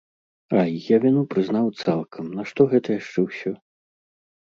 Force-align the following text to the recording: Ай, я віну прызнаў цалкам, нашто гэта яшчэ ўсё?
Ай, 0.59 0.71
я 0.93 0.97
віну 1.03 1.21
прызнаў 1.33 1.67
цалкам, 1.83 2.31
нашто 2.39 2.61
гэта 2.73 2.97
яшчэ 3.01 3.19
ўсё? 3.27 3.53